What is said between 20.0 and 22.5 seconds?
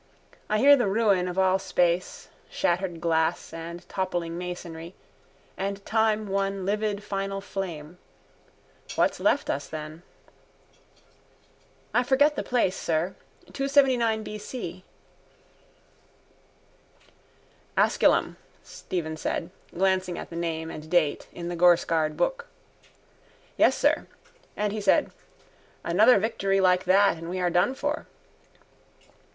at the name and date in the gorescarred book.